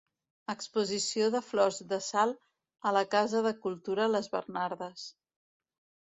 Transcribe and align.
Exposició 0.51 1.25
de 1.33 1.41
Flors 1.49 1.75
de 1.91 1.99
Salt 2.05 2.39
a 2.91 2.93
la 2.97 3.03
Casa 3.15 3.41
de 3.47 3.51
Cultura 3.65 4.07
Les 4.15 4.31
Bernardes. 4.37 5.05